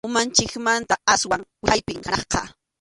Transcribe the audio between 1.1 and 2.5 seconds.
aswan wichaypim hanaqqa.